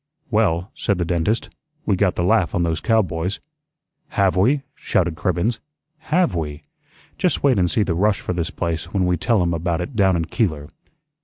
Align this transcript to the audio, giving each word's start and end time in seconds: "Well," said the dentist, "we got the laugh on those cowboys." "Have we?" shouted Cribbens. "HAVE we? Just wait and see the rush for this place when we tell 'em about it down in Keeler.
"Well," 0.31 0.71
said 0.73 0.97
the 0.97 1.05
dentist, 1.05 1.51
"we 1.85 1.95
got 1.95 2.15
the 2.15 2.23
laugh 2.23 2.55
on 2.55 2.63
those 2.63 2.79
cowboys." 2.79 3.39
"Have 4.07 4.35
we?" 4.35 4.63
shouted 4.73 5.15
Cribbens. 5.15 5.59
"HAVE 6.09 6.33
we? 6.33 6.63
Just 7.19 7.43
wait 7.43 7.59
and 7.59 7.69
see 7.69 7.83
the 7.83 7.93
rush 7.93 8.19
for 8.19 8.33
this 8.33 8.49
place 8.49 8.91
when 8.95 9.05
we 9.05 9.15
tell 9.15 9.43
'em 9.43 9.53
about 9.53 9.79
it 9.79 9.95
down 9.95 10.15
in 10.15 10.25
Keeler. 10.25 10.69